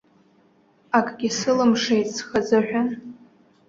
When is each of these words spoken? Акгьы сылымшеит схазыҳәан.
Акгьы 0.97 1.29
сылымшеит 1.37 2.07
схазыҳәан. 2.15 2.89